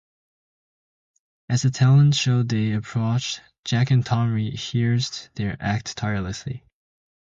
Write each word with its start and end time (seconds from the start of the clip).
As 1.47 1.61
the 1.61 1.69
talent 1.69 2.15
show 2.15 2.41
day 2.41 2.71
approached, 2.71 3.39
Jack 3.65 3.91
and 3.91 4.03
Tom 4.03 4.33
rehearsed 4.33 5.29
their 5.35 5.55
act 5.61 5.95
tirelessly. 5.95 6.63